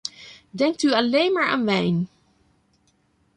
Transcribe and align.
Denkt 0.51 0.81
u 0.83 0.91
alleen 0.93 1.31
maar 1.33 1.47
aan 1.47 1.65
wijn. 1.65 2.09